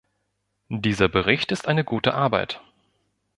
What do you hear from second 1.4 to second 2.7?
ist eine gute Arbeit.